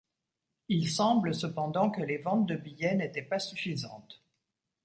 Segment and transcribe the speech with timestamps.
[0.67, 4.23] Il semble cependant que les ventes de billets n'étaient pas suffisantes.